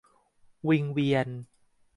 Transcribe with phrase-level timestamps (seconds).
[0.67, 1.27] วิงเวียน